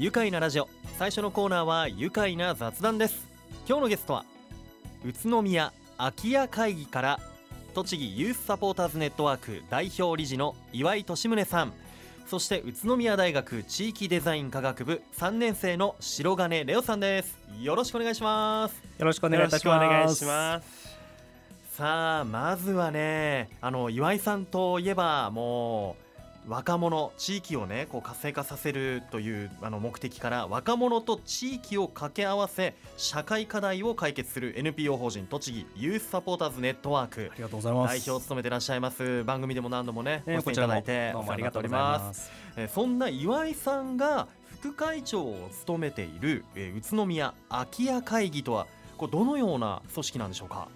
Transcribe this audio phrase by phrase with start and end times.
[0.00, 0.66] 愉快なラジオ。
[0.98, 3.28] 最初のコーナーは愉快な雑談です。
[3.68, 4.24] 今日のゲストは
[5.04, 7.20] 宇都宮空き家会議から
[7.74, 11.74] 栃木ユースサポーターズネットワーク代表理事の岩井俊宗さん。
[12.26, 17.38] そして宇都宮大学地域デザイン科学部3年生の白金レオさんです。
[17.60, 18.82] よろしくお願いします。
[18.96, 19.84] よろしくお願いいたします。
[19.84, 21.76] よろしくお願いします。
[21.76, 26.09] さあまずはねあの岩井さんといえばもう
[26.48, 37.90] 若者地域をねこう活性化させるというあの目的から若者と地域を掛け合わせ社会課題を解決する NPO 法人栃木ユースサポーターズネットワークありがとうございます。
[37.90, 42.32] 代表を務めていらっしゃいます番組でも何度もねご出演いただいてどうもありがとうございまますす。
[42.56, 44.26] えーそんな岩井さんが
[44.60, 50.68] 副会長を務めている、えー宇都宮空き家会議とはこれどのような組織なんでしょうか？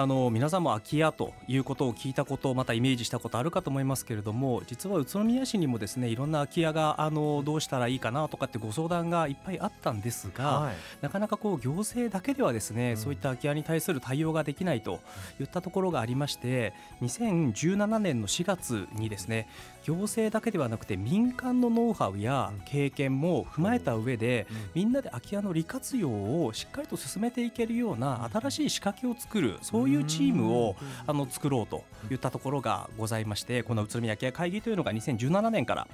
[0.00, 10.74] あの皆さんも空き家ということを聞いたことまたイメージしたことあるかと思いますけれども実は宇都宮市にもですねいろんな空き家があのどうしたらいいかなとかってご相談がいっぱいあったんですが、はい。
[11.02, 12.96] なかなかこう行政だけではですね、うん。
[12.96, 15.00] そういった空き家に対する対応ができないと
[15.38, 19.48] いったところがありまして2017年の4月にですね
[19.84, 22.60] 行政だけではなくて民間のノウハウやうん。
[22.64, 24.56] 経験も踏まえた上で、うん。
[24.76, 35.88] みんなで空き家の利活用をしっかりと進めていけるような新しい仕掛けを作るそういうチームをあの作ろうといったところがございましてこの宇都宮会議というのが2017年から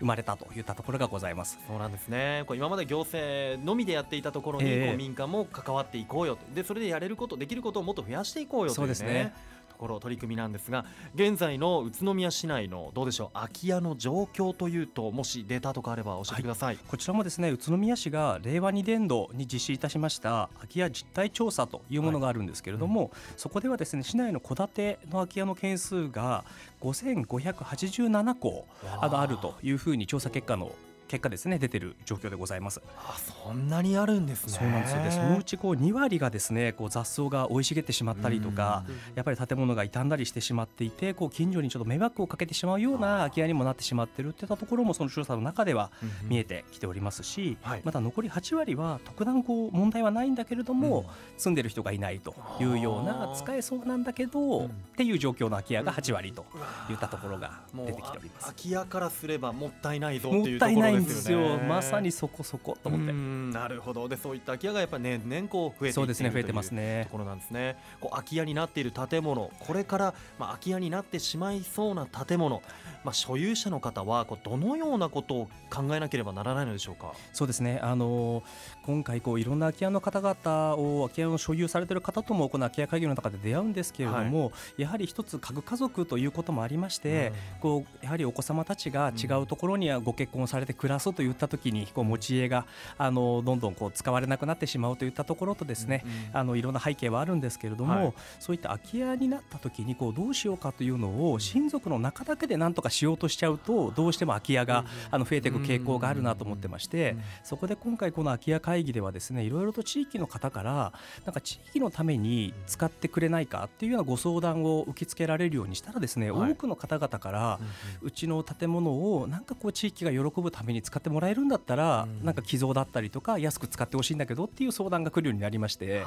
[0.00, 1.58] 生まれたといったところがございます。
[1.68, 2.44] そうなんですね。
[2.46, 4.86] こう今まで行政のみでやっていたところに、ええ。
[4.88, 6.54] こう民間も関わっていこうよと。
[6.54, 9.34] でそれでやれることできることをもっと増やしていこうよという,、ね、そうですね
[9.80, 26.44] ところ取り組みなんですが現在の宇都宮市内のどうでしょう空き家の状況というともしデータとかあれば教えてください、こちらもですね宇都宮市が令和2年度に実施いたしました空き家実態調査というものがあるんですけれども、そこではですね市内の戸建ての空き家の件数が
[26.82, 28.66] 5587戸
[29.00, 30.72] あるというふうに調査結果の
[31.10, 32.80] 結果ですね出てる状況でございます。
[32.96, 34.52] あそんなにあるんですね。
[34.52, 35.02] そうなんですよ。
[35.02, 38.84] でそのうちこう2割がですねこう雑草が生い茂ってしまったりとか、
[39.16, 45.90] やっぱり建物が傷んだりしてしまっていてこう近所にちょっと迷惑をかけてしまうような空き家にもなってしまってるってたところもその調査の中では
[46.28, 47.82] 見えてきておりますし、はい。
[47.82, 51.06] また残り8割は特段こう問題はないんだけれども、うん。
[51.38, 54.66] 住んでる人がいないというような使えそうなんだけど、うん。
[54.66, 56.46] っていう状況の空き家が8割と
[56.88, 58.44] いったところが出てきております。
[58.44, 58.54] 空。
[58.54, 61.14] き家からすればもったいないぞっいうとこったいないんろでよね。
[61.14, 61.68] ですすよ。
[61.68, 64.08] まさにそこそこと思って、うんなるほど。
[64.08, 67.04] でそういった空き家がやっぱり年々こう増えていっているそうですね増えてますね。
[67.04, 67.76] ところなんですね。
[68.00, 72.62] こう空き家になっている建物これからまあ空き家になってしまいそうな建物
[73.04, 77.12] まあ所有者の方はこうどのようなことを考えなければならないのでしょうか？
[77.32, 78.42] そうですね、あの
[78.84, 92.66] 今回こういろんな空き家の方々を空き家を所有されている方ともこの空き家会議の中で出会うんですけれども、やはり一つ家具家族ということもありまして、こうやはりお子様たちが違うところにはご結婚されて暮らすといった時にこう持ち家が
[92.98, 98.14] あのどんどんこう使われなくなってしまうといったところとですね、あのいろんな背景はあるんですけれども、はい。
[98.38, 110.92] そういった空き家になった時にこうどうしようかというのを親族の中だけで何とかしようとしちゃうとどうしても空き家があの増えていく傾向があるなと思ってまして、そこで今回この空き家会議ではですねいろいろと地域の方から
[111.24, 116.52] なんか地域のために使ってくれないかっていうようなご相談を受け付けられるようにしたらですね、はい。
[116.52, 117.60] 多くの方々から
[118.02, 122.24] うちの建物をなんかこう地域が喜ぶために使ってもらえるんだったら、うん。
[122.24, 126.04] なんか寄贈だったりとか安く使ってほしいんだけどっていう相談が来るようになりまして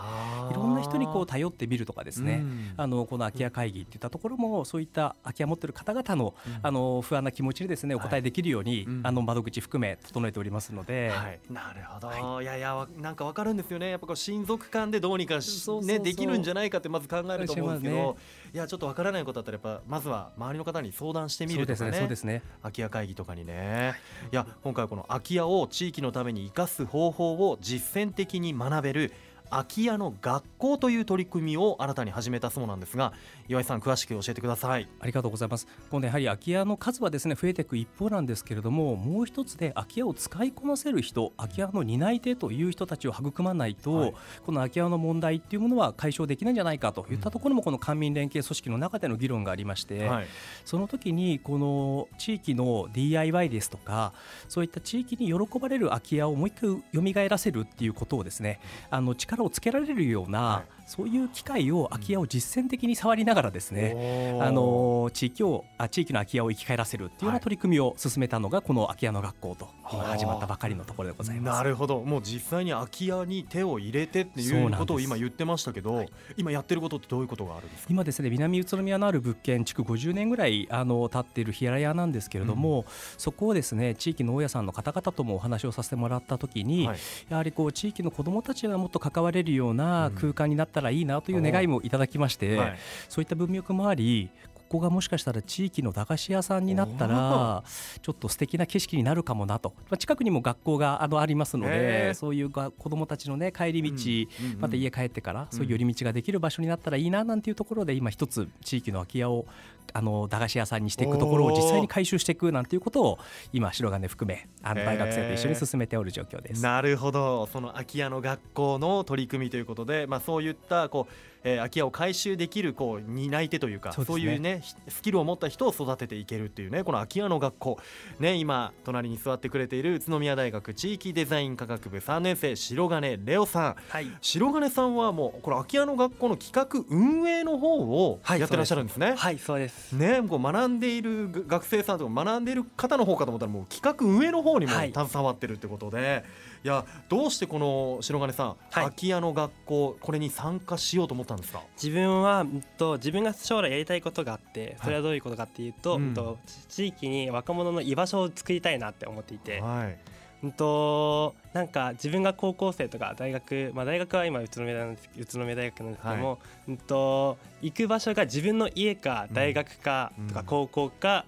[0.51, 2.73] いろんな人にこう頼ってみるとかですね、うん。
[2.77, 6.59] あのこの空き家会議っていったところもそういった空き家持ってる方々のうん。
[6.61, 9.01] あの不安な気持ちにですねお答えできるように、うん。
[9.03, 13.89] あの窓口含め整えておりますので、はい、なるほど、い、やいやわなんかわかるんですよね。
[13.89, 22.41] やっぱこう親族間でどうにかしそうねできるんじゃないかってまず考えると思うんですけど、しまいやちょっとわからないことだったらやっぱまずは周りの方に相談してみそうですねるとかねそうですね。
[22.61, 23.95] 空き家会議とかにね、
[24.31, 29.13] いや今回この空き家を地域のために生かす方法を実践的に学べる
[29.53, 33.13] 空き家の学校という取り組みを新たに始めたそうなんですが
[33.47, 34.89] 岩井さん詳しく教えてください。
[34.99, 35.67] ありがとうございます。
[35.91, 44.13] 今度やはり空き家の数はですね増えていく一方なんですけれども、もう一つで空き家を使いこなせる人、空き家の担い手という人たちを育まないと、はい。
[44.45, 50.27] この空き家の問題っていうものは解消できないんじゃないかといったところもこの官民連携組織の中での議論がありまして、はい。
[50.65, 54.13] その時にこの地域の DIY ですとか
[54.47, 56.53] そういった地域に喜ばれる空き家をもう一
[56.91, 58.59] 回蘇らせるっていうことをですね
[58.89, 60.63] あの力力をつけられるような、
[60.95, 71.57] そういう機会を空き家を実践的に触りながらですね、あの地域をあ地域の空き家を生き返らせるというような取り組みを進めたのがこの空き家の学校と今始まったばかりのところでございます。
[71.57, 72.01] なるほど。
[72.01, 77.87] もう実際に空き家に手を入れてっていうことを今言ってましたけど、はい、今やってることってどういうことがあるんですか？
[77.89, 82.85] 今ですね南宇都宮のある物件築50年ぐらいあの経っている平屋なんですけれども、うん、
[83.17, 86.97] そこをですね地域の大家さんの方々ともお話をさせてもらった時に、はい、
[87.29, 92.77] やはりこう地域の子どもたちがもっと関われるような空間になったらいいなという願いもいただきまして、うんはい、
[93.09, 97.63] そういった文脈もありここがもしかしたら地域の駄菓子屋さんになったら
[98.01, 104.27] ちょっと素敵な景色になるかもなと、まあ、近くにも学校があのありますのでそういうが子どもたちの、ね、帰り道、
[104.59, 109.45] また家帰ってからそういう寄り道ができる場所になったらいいななんていうところで今一つ地域の空き家を
[109.93, 113.19] あの駄菓子屋さんにしていくところを実際に回収していくなんていうことを
[113.51, 116.61] 今白金含めあの大学生と一緒に進めておる状況です。
[116.63, 117.47] なるほど。
[117.47, 121.13] その空き家の学校の取り組みということで、まあ、そういったこう
[121.43, 127.79] えー、空き家を回収できるこう担い手というかそう、ね,、いうねスキルを持った人を育てていけるっていうねこの空き家の学校。
[128.19, 139.15] ね今隣に座ってくれている宇都宮大学地域デザイン科学部3年生白金レオさん、はい、白金さんはもうこの空き家の学校の企画運営の方をやってらっしゃるんですね。
[139.17, 145.97] はいそうですねこう学んでいる学生さんとか学んでいる方の方かと思ったらもう企画運営の方にも携わってるってことで。
[145.97, 146.23] はい
[146.63, 151.61] いやどうしてこの白金さん、はい、空き家の学校これに参加しようと思ったんですか？
[151.75, 156.37] 自分は、うんと、自分が将来やりたいことがあってそれはどういうことかっていうと、はいうん、と
[156.69, 159.59] 地域に若者の居場所を作りたいなって思っていて。
[159.59, 159.97] はい
[160.43, 166.37] うんとなんか自分が高校生とか大学、まあ、大学は今宇都宮なんです宇都宮大学なんですけども、はい、
[166.69, 171.25] うんと行く場所が自分の家か大学かとか高校か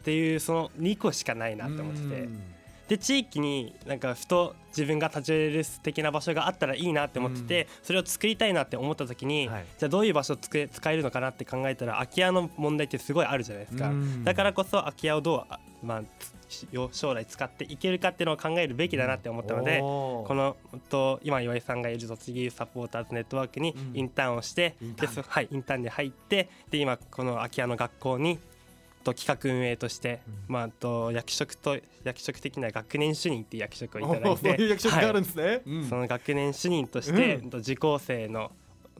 [0.00, 2.04] っていうその2個しかないなって思ってて。
[2.22, 2.56] うん。
[2.88, 16.02] で地域になんかふと自分が立ち寄れる素敵な場所があったらいいなって思ってて、うん、それを作りたいなって思った時に、はい、じゃあどういう場所を使えるのかなって考えたら空き家の問題ってすごいあるじゃないですか、うん、だからこそ空き家をどう、まあ、
[16.92, 20.56] 将来使っていけるかっていうのを考えるべきだなって思ったので、うん、この
[20.88, 28.38] と今岩井さんがいる栃木サポーターズネットワークにインターンをして、ではい、インターンで入ってで今この空き家の学校に
[29.06, 35.62] と企画運営として、うん、まあ、と役職と役職的な学年主任っていう役職をいただいてそういう役職があるんですね、はい。
[35.64, 38.50] うん、その学年主任として、うん、受講生の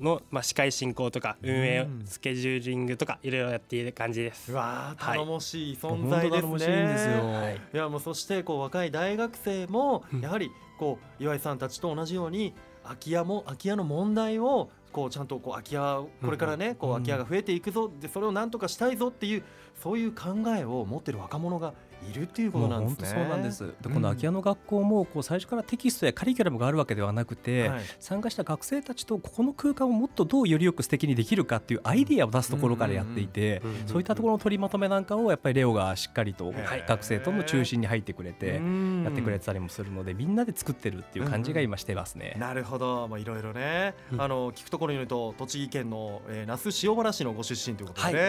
[0.00, 4.52] の、まあ、司会進行とか運営、スケジューリングとかいろいろやっている感じです。
[4.52, 7.20] うわ頼もしい存在ですね。
[7.20, 17.90] はい、いやもうそしてこう若い大学生もやはりこう岩井さんたちと同じように空き家も空き家の問題をこうちゃんとこう空き家これからねこう空き家が増えていくぞ。
[18.00, 19.44] でそれをなんとかしたいぞっていう
[19.82, 21.74] そういう考えを持ってる若者が
[22.10, 23.08] いるっていうことなんですね。
[23.08, 23.66] そうなんです。
[23.66, 36.52] で、この空き家の学校もこう最初からテキストやカリキュラムがあるわけではなくて、はい、参加した学生たちとここの空間をもっとどうよりよく素敵にできるかっていうアイディアを出すところからやっていて、そういったところの取りまとめなんかをやっぱりレオがしっかりと
[36.88, 38.60] 学生との中心に入ってくれて
[39.04, 42.36] やってくれてたりもするので、みんなで作ってるっていう感じが今してますね。
[42.38, 48.20] なるほど、まあいろいろね、あの聞くところによると栃木県の、えー、那須塩原市のご出身ということで、ね、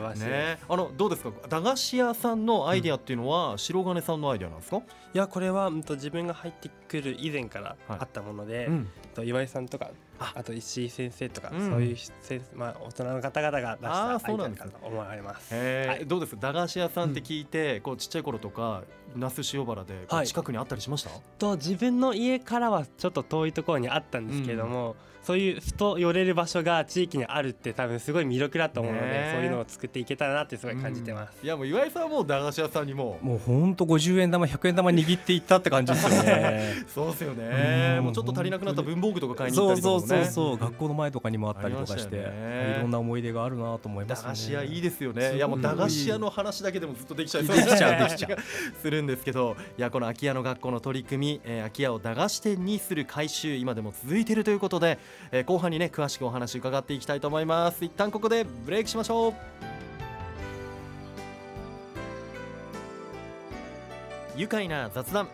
[0.00, 4.78] はい、ね、あのどうですか駄菓子屋さんのアイディアっていうのは、白金さんのアイデアなんですか？
[4.78, 4.80] い
[5.12, 10.42] やこれは、うん、と自分が入ってくる以前からあったもので、はいうん、と岩井さんとかあ。
[10.42, 15.54] と石井先生とか、うん、そういう先まあ、大人の方々が出したアイデアかと思われます。
[15.54, 16.36] はい、どうです？
[16.36, 18.82] 駄菓子屋さんって聞いて、うん、こうちっちゃい頃とか
[19.14, 19.94] 那須塩原で
[20.26, 24.96] 近くにあったりしました、はい、と自分の家からはちょっと遠いところにあったんですけれども、うん
[25.26, 36.74] そういうふと寄れる場所が地域にあるって多分すごい魅力だと思うので、そういうのを作っていけたらなってすごい感じてます、うん、いやもう岩井さんはもう駄菓子屋さんにももう本当50円玉100円玉握っていったって感じですよね。
[36.86, 37.98] そうですよね。
[38.02, 42.16] もうちょっと足りなくなった文房具とか買いに行ったりとか、ね、そうそうそう学校の前とかにもあったりとかして、
[42.78, 48.38] いろんな思い出があるなと思います、ね、駄菓子屋いいですよねいやもう駄菓子屋の話だけでもずっとできちゃいそうできちゃう できちゃう。
[48.80, 55.00] するんですけどいやこの空き家の学校の取り組み、えー、空き家を駄菓子店にする改修今でも続いているということで、
[55.32, 57.84] えー、後半にね詳しくお話伺っていきたいと思います。
[57.84, 59.34] 一旦ここでブレイクしましょう。
[64.36, 65.28] 愉快な雑談。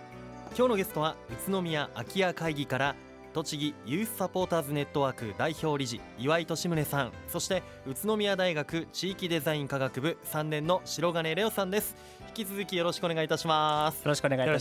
[0.56, 2.94] 今日のゲストは宇都宮空き家会議から
[3.32, 7.12] 栃木ユースサポーターズネットワーク代表理事岩井利宗さん。
[7.28, 11.96] そして宇都宮大学地域デザイン科学部3年の白金レオさんです。
[12.28, 13.96] 引き続きよろしくお願いいたします。
[13.96, 14.60] よろしくお願いいた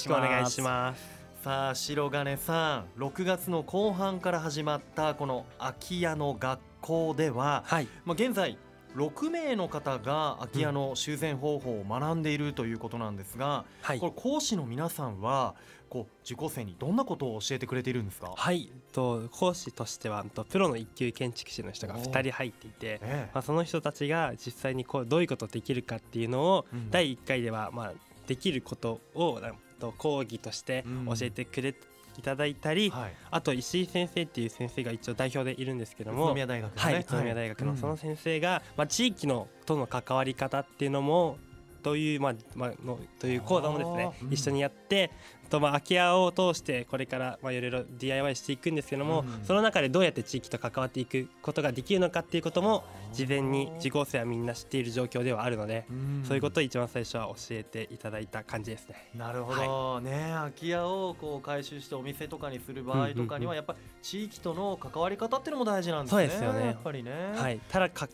[0.49, 8.59] しますさあ白金さん6月の後半から始まったこの空き家の学校では、はい、まあ、現在
[8.95, 15.55] 6名の方が空き家の修繕方法を学んでいるということなんですが、はい、これ講師の皆さんは
[15.89, 18.33] こう受講生にどんなことを教えてくれているんですか？
[18.37, 18.71] はい。
[18.93, 27.93] と講師としてはとプロの一級建築士の人が2人入っていて、ええ、まあ、その人たちが実際にこうどういうことできるかっていうのを、第1回ではまあ
[28.27, 29.41] できることを
[29.81, 31.75] と講義として教えてくれ
[32.17, 41.37] いただいたり、はい、あと石井先生っていう先生が一応代表でいるんですけども宇都宮大学、ね、はい宇都宮大学のその先生が、まあ、地域のとの関わり方っていうのも
[41.83, 45.11] という、まあまあのという講座もですね、一緒にやって
[45.51, 52.83] とまあ空き家を通してこれからまあいろいろ DIY していくんですけども、その中でどうやって地域と関わっていくことができるのかっていうことも
[53.13, 55.85] 事前に受講生はみんな知っている状況ではあるので、
[56.23, 59.09] そういうことを一番最初は教えていただいた感じですね。
[59.13, 66.21] なるほど、はい、ね空き家をこう回収してお店とかにする場合とかにはやっぱり地域との関わり方っていうのも大事なんですね。
[66.21, 66.65] そうですよね。
[66.67, 67.11] やっぱりね。
[67.35, 67.59] はい。
[67.67, 68.07] ただか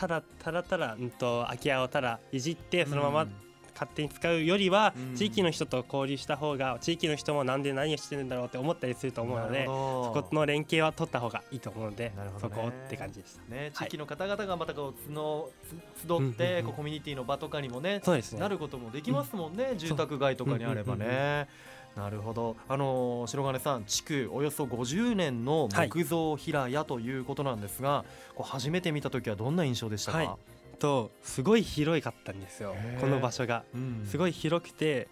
[0.00, 3.26] ただただただうんと空き家をただいじってそのまま、
[3.74, 15.50] 勝手に使うよりは、地域の人と交流した方が地域の人もなんで何をしてるんだろうって思ったりすると思うのでそこの連携は取った方がいいと思うので、ね、そこって感じでした、ね、地域の方々がまたこうの
[15.96, 18.40] 集ってこうコミュニティの場とかにもねそうですね。
[18.40, 21.48] なることもできますもんね、うん、住宅街とかにあればね。
[21.96, 30.30] なるほど、あの白金さん、築およそ50年の木造平屋ということなんですが、はい、こう初めて見た時はどんな印象でしたか、はい。
[30.78, 32.74] とすごい広かったんですよ。
[33.00, 35.08] この場所が、うん、すごい広くて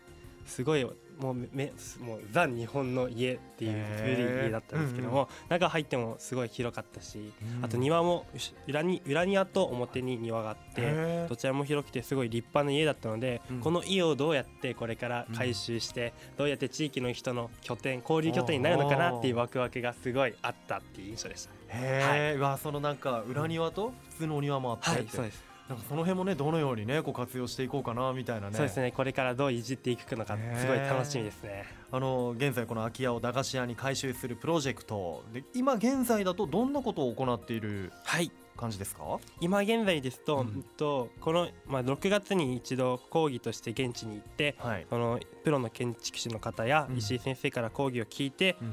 [0.47, 0.87] すごい
[1.21, 8.27] もうめもうザ日本の家っていう古い家だったんですけども、中入ってもすごい広かったし、うん、あと庭も
[8.67, 21.51] 裏に裏庭と表に庭があってどちらも広くてすごい立派な家だったので、うん、この家をどうやってこれから改修して、どうやって地域の人の拠点交流拠点になるのかなっていうワクワクがすごいあったっていう印象でした。
[21.71, 28.57] へえ、はい、そのなんか裏庭と普通のお庭もあって、はい、そうですなんかその辺もねどのようにねこう活用していこうかなみたいなね。
[28.57, 28.91] そうですね。
[28.93, 31.65] これからどういじっていくのかすごい楽しみですね。
[31.91, 35.23] あの現在この空き家を駄菓子屋に改修するプロジェクト。
[35.33, 38.31] で今現在だとどんなことを行っているはい。
[38.57, 39.21] 感じですか？
[39.41, 48.73] 今現在ですと,、うん、とこの、まあ、6月に一度講義として現地に行って、はい、このプロの建築士の方や石井先生から講義を聞いて、うん、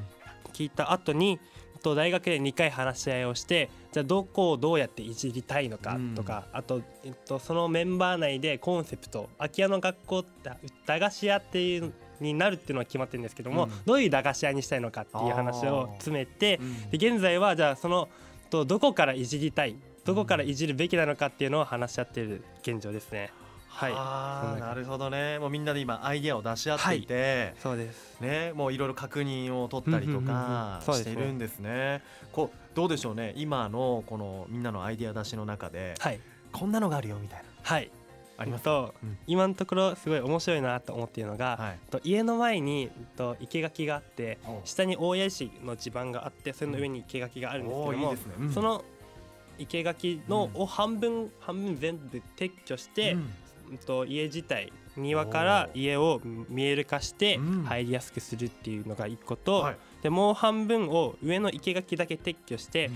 [0.55, 1.39] 聞いた後に
[1.85, 10.49] と大学で2回話し合いをしてじゃあどこをどうやっていじりたいのかとか、うん、あと、えっと、そのメンバー内でコンセプト空き家の学校って
[10.87, 16.59] 駄菓子屋っていうになるっていうのは決まってるんですけども、うん、どういう駄菓子屋にしたいのかっていう話を詰めて、
[16.89, 18.07] で現在はじゃあその
[18.49, 23.31] とどこからいじりたいどこからいじるべきなのかっていうのを話し合っている現状ですね。
[23.75, 25.37] はい、あなるほどね。
[25.37, 28.21] もうみんなで今アイデアを出し合っていて、はい、そうです。
[28.21, 32.01] ねもういろいろ確認を取ったりとかしているんですね。
[32.31, 33.33] こうどうでしょうね。
[33.35, 36.19] 今のこのみんなのアイデア出しの中で、はい、
[36.53, 37.45] こんなのがあるよみたいな。
[37.63, 37.91] はい。
[38.37, 38.63] あります？
[38.63, 48.19] と、うん、今のところすごい面白いなと思っているのが、はい、と家の前にと生垣があって下に大谷石の地盤があってその上に生垣があるんですけども、ね。
[48.39, 48.83] うん、その
[49.57, 53.15] 生垣のを半分、半分全部撤去して、
[53.85, 62.89] と家自体庭から家を見える化して入りやすくするっていうのが1個と、でもう半分を上の生垣だけ撤去して、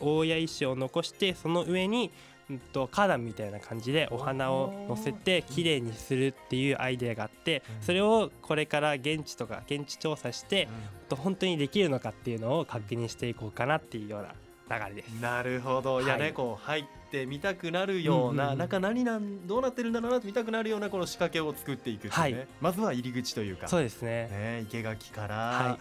[0.00, 2.10] 大谷石を残してその上に
[2.50, 10.68] うんと花壇みたいな感じでお花を乗せて綺麗にするっていうアイデアがあってそれをこれから現地とか現地調査して
[11.10, 14.34] 本当にできるのかっていうのを確認していこうかなっていうような
[14.70, 15.10] 流れです。
[15.20, 23.68] なるほど、い、やねこう入ってみたくなるような、うんうん、中何なんどうなってるんだろうな見たくなるようなこの仕掛けを作っていくっていうね、はい、まずは入り口というか。
[23.68, 24.28] そうですね。
[24.28, 25.78] ね生垣から、は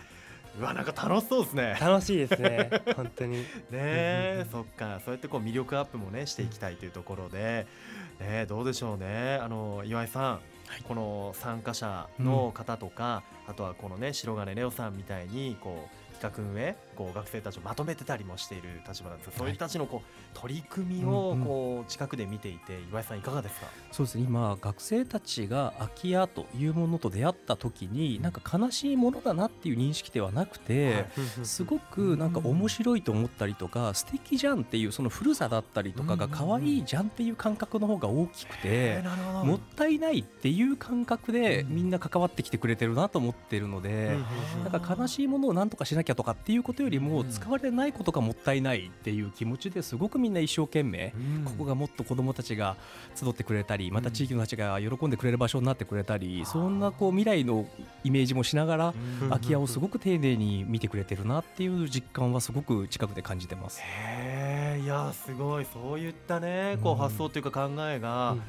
[0.58, 1.78] い、うわなんか楽しそうですね。
[1.80, 2.70] 楽しいですね。
[2.96, 3.46] 本当に。
[3.72, 5.00] ねそっか。
[5.04, 7.66] そうやってこう魅力アップもねしていきたいというところで、
[8.20, 9.40] ねどうでしょうね。
[9.42, 10.40] あの岩井さん、は
[10.80, 23.68] い、この参加者の方とか、うん、あとはこのね白金レオさんみたいにこう企画運営こう学生たちをまとめてたりもしている立場なんですが、そういう人たちのこう取り組みをこう近くで見ていて、岩井さんいかがですか？
[23.92, 24.24] そうですね。
[24.24, 31.06] 今学生たちが空き家というものと出会った時になんか悲しいものだなっていう認識ではなくて、
[31.44, 39.04] すごくなんか面白いと思ったりとか素敵じゃんっていうその古さだったりとかが可愛いじゃんっていう感覚の方が大きくて、
[39.44, 44.18] もったいないっていう感覚でみんな関わってきてくれてるなと思ってるので、
[44.64, 51.14] なんか悲しいものをなんとかしなきゃとかっていうことよりも使われないことがもったいないっていう気持ちですごくみんな一生懸命、
[51.46, 52.78] ここがもっと子どもたちが
[53.16, 57.66] 集ってくれたりまた地域の人たちが喜んでくれる場所になってくれたり、そんなこう未来の
[58.04, 58.94] イメージもしながら、
[59.30, 63.82] 空き家をすごく丁寧に見てくれてるなっていう実感はすごく近くで感じてます。
[63.82, 65.66] へいやすごい。
[65.66, 68.42] そういったねこう発想というか考えが、うん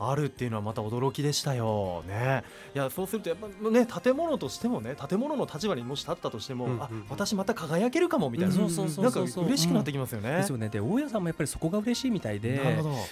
[0.00, 2.02] あるっていうのはまた驚きでしたよ。
[2.08, 2.42] ね。
[2.74, 10.38] いやそうするとやっぱね建物としてもね建物の立場にもし立ったとしても、うんうん、あ私また輝けるかもみたいな、うん、なんか嬉しくなってきますよね。
[10.38, 10.68] ですよね。
[10.68, 12.60] で大家さんもやっぱりそこが嬉しいみたいで、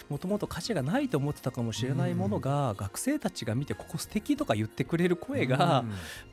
[0.09, 5.85] もともと価値がないと思ってたかもしれないものが、学生たちが見てここ素敵とか言ってくれる声が、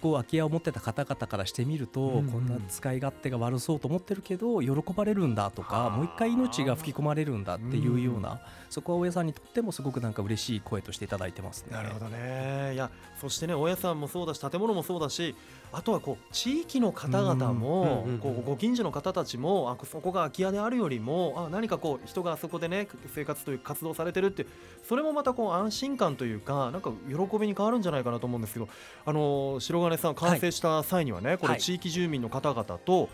[0.01, 12.73] こう空き家を持ってた方々からしてみると、こんな使い勝手が悪そうと思ってるけど喜ばれるんだとか、もう一回命が吹き込まれるんだっていうような、そこは大家さんにとってもすごくなんか嬉しい声としていただいてます、ね、なるほどね。
[12.73, 15.35] いやそしてね大家さんもそうだし建物もそうだし
[15.71, 24.45] あとはこう地域の方々もこうご近所の方たちもあそこが空き家であるよりもあ何かこう人があそこでね生活という活動されてるって
[24.83, 28.67] それもまたこう安心感というかなんか喜びに変わるんじゃないかなと思うんですけど
[29.05, 33.09] あの白金さん完成した際にはね、はい、これ地域住民の方々と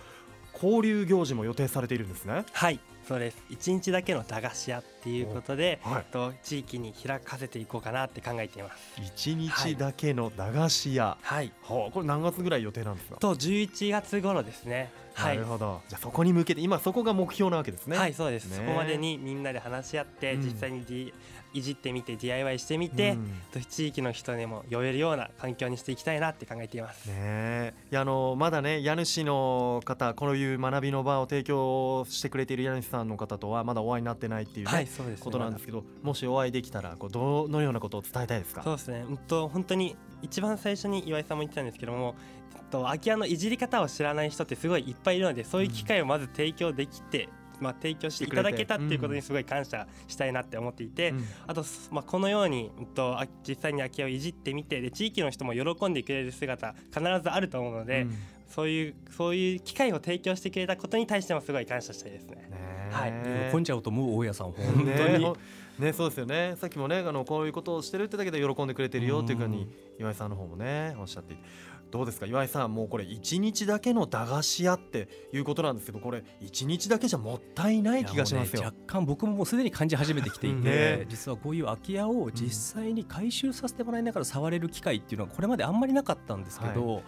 [0.54, 2.46] 交流行事も予定されているんですね。
[2.52, 2.80] はい。
[3.08, 3.38] そうです。
[3.50, 9.02] 1日だけの駄菓子屋っていうことで、はい、と地域に開かせていこうかなって考えています。
[9.02, 11.18] 1日だけの駄菓子屋。
[11.20, 13.18] はい、はあ、これ何月ぐらい予定なんですか？
[13.18, 14.92] と11月頃ですね。
[15.18, 17.98] なるほど、じゃあそこに向けて今そこが目標なわけですね。
[17.98, 21.14] はいそうです、ね、そこまでにみんなで話し合って、実際に、D
[21.54, 23.18] いじってみて DIY してみて、
[23.56, 27.08] うん、地域の人にも酔えるような環境にしていきたいなって考えています。
[27.08, 34.72] ね、いやあのまだね家主の方こういう学びの場を提供してくれている家主さんの方とはまだお会いになってないっていう、ね。
[34.72, 34.88] はい、
[35.20, 38.64] ことなんですけどもしお会いできたらこうどのようなことを伝えたいですか？
[38.64, 42.16] そうですね、うんと本当に一番最初に岩井さんも言ってたんですけども
[42.70, 47.28] と空き家のいじり方を知らない人ってすごいいっぱいいるのでそういう機会をまず提供できて、
[47.60, 58.18] まあ、提供していただけたっていうことにすごい感謝したいなって思っていて、うん、あと、まあ、このように、うん、と実際に空き家をいじってみてで地域の人も喜んでくれる姿必ずあると思うので、うん、
[58.54, 62.36] そういうそういう機会を提供してくれたことに対してもすごい感謝したいですね。
[62.36, 63.14] ねはい、
[63.52, 64.56] 喜んじゃうと思う大家さん本
[64.98, 65.34] 当に。
[65.80, 66.56] ね、そうですよね。
[66.58, 69.68] さっきもねあのこういうことをしてるってだけで喜んでくれてるよっていうふうに
[70.00, 71.44] 岩井さんの方もねおっしゃっていて
[71.92, 72.26] どうですか？
[72.26, 80.58] 岩井さんもうこれ1日だけの駄菓子屋っていうことなんですけどこれ1日だけじゃもったいない気がしますよ、ね、若干僕ももうすでに感じ始めてきていて、
[81.02, 82.50] ね、実はこういう空き家を実
[82.82, 87.04] 際に回収させてもらいながら触れる機会っていうのはこれまであんまりなかったんですけど、はい、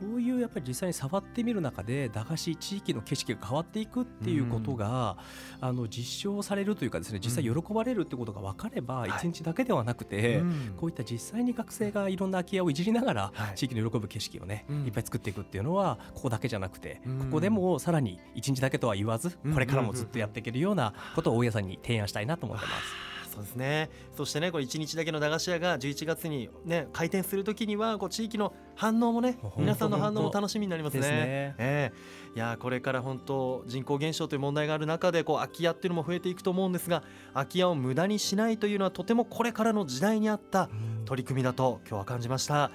[0.00, 5.16] こういうやっぱり実際に触ってみる中で駄菓子地域の景色が変わっていくっていうことが、
[5.60, 10.44] うん、あの実証されるというかですね実際喜ばれるってことが分かれば1日だけではなくて、はい、
[10.76, 23.12] こういった実際に学生がいろんな空き家をいじりながら地域の喜ぶ景色をね、いっぱい作っていくっていうのはここだけじゃなくて、ここでもさらに1日だけとは言わずこれからもずっとやっていけるようなことを大家さんに提案したいなと思ってます。
[23.32, 23.90] そうですね。
[24.14, 31.00] そしてねこれ1日だけの駄菓子屋が11月にね開店するときにはこう地域の反応もね皆さんの反応も楽しみになりますね。
[31.00, 31.54] ね。
[31.56, 40.68] えー、いやこれから本当人口減少という問題がある中でこう空き家っていうのも増えていくと思うんですが空き家を無駄にしないというのはとてもこれからの時代に合った
[41.06, 42.70] 取り組みだと今日は感じました。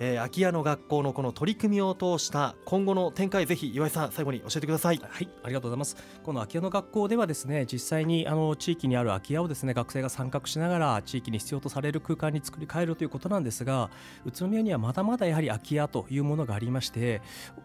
[0.00, 5.00] えー、空き家の学校のこの取り組みを通した今後の展開ぜひ岩井さん最後に教えてください。
[5.02, 5.96] はいありがとうございます。
[6.22, 13.90] この空き家の学校ではですね実際にあの地域にある空き家をですね学生が参画しながら地域に必要とされる空間に作り変えるということなんですが
[14.24, 17.20] 宇都宮にはまだまだやはり空き家というものがありまして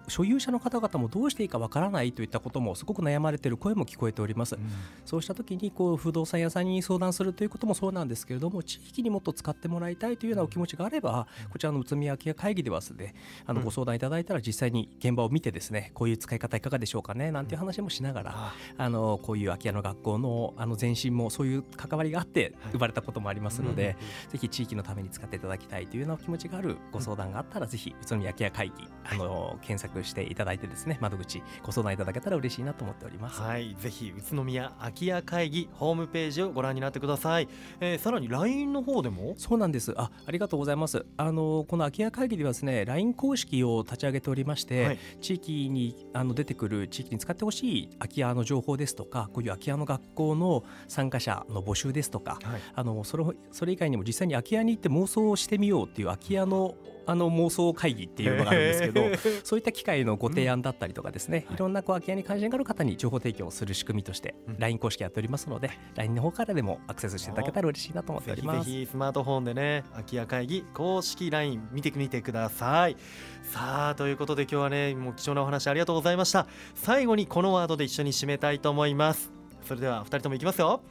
[0.08, 4.62] 所有者の方々もどうしていいかわからないといったこともすごく悩まれている声も聞こえております、うん、
[5.06, 23.98] そうした時にこう不動産屋さんに相談するということもそうなんですけれども地域にもっと使ってもらいたいというようなお気持ちがあればこちらの宇都宮空き家会議ではですねであのご相談いただいたら実際に現場を見てですねこういう使い方いかがでしょうかねなんていう話もしながら、あのこういう空き家の学校のあの前身もそういう関わりがあって生まれたこともありますので、
[24.30, 33.42] ぜひ地域のために使っていただきたいというような気持ちがあるご相談があったら、ぜひ宇都宮空き家会議あの検索していただいてですね窓口ご相談いただけたら嬉しいなと思っております。
[33.42, 33.76] はい。
[33.80, 39.34] ぜひ宇都宮空き家会議ホームページをご覧になってください、えー、さらに LINE の方でも？
[39.38, 39.94] そうなんです。
[39.98, 41.06] あありがとうございます。
[41.18, 59.02] あのこの空き家会議ではですね LINE 公式をを立ち上げておりまして、はい、地域にあの出てくる地域に使ってほしい空き家の情報ですとかこういう空き家の学校の参加者の募集ですとか、はい、あのそれそれ以外にも実際に空き家に行って妄想をしてみようっていう空き家のあの妄想会議っていうのがあるんですけど
[59.44, 68.70] そういった機会のご提案だったりとかですね、うん、いろんなこう空き家に関心がある方に情報提供をする仕組みとして LINE 公式やっておりますので LINE の方からでもアクセスしていただけたら嬉しいなと思っております。
[68.70, 72.98] ぜひスマートフォンでね空き家会議公式 LINE 見てみてください。
[73.44, 76.48] さあということで今日はねもう貴重なお話ありがとうございました。
[76.76, 79.32] 最後にこのワードで一緒に締めたいと思います。
[79.63, 80.82] それでは2人ともいきますよ。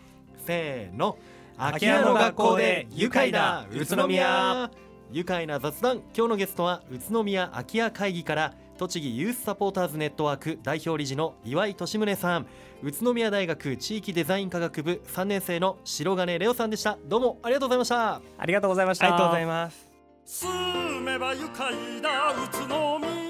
[0.46, 1.18] せーの。
[1.59, 4.70] 空き家の学校で愉快だ宇都宮
[5.12, 12.46] 愉快な雑談今日のゲストは宇都宮空き家会議から栃木ユースサポーターズネットワーク代表理事の岩井利宗さん。
[12.83, 16.98] 宇都宮大学地域デザイン科学部3年生の白金レオさんでした。
[17.05, 18.22] どうもありがとうございました。
[18.38, 19.88] ありがとうございましたありがとうございます
[20.25, 23.21] 住めば愉快な宇都宮